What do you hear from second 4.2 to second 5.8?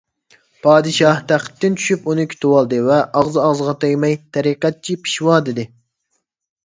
«تەرىقەتچى پېشۋا!» دېدى.